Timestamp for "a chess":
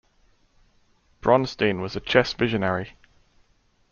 1.95-2.33